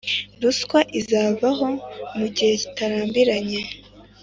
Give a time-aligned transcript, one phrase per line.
[0.41, 1.67] ruswa izavaho
[2.17, 3.61] mu gihe kitarambiranye